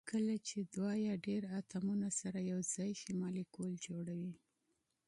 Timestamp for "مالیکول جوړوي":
3.21-4.33